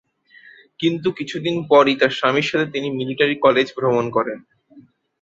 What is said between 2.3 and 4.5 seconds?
সাথে তিনি military college ভ্রমণ করেন।